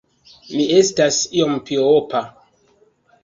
Mi 0.53 0.63
estas 0.77 1.19
iom 1.41 1.53
miopa. 1.67 2.21